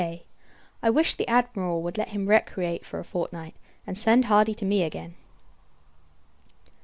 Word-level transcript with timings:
I 0.81 0.89
wish 0.89 1.13
the 1.13 1.27
Admiral 1.27 1.83
would 1.83 1.95
let 1.95 2.07
him 2.09 2.25
recreate 2.25 2.87
for 2.87 2.97
a 2.97 3.03
fortnight, 3.03 3.55
and 3.85 3.95
send 3.95 4.25
Hardy 4.25 4.55
to 4.55 4.65
me 4.65 4.81
again. 4.81 5.13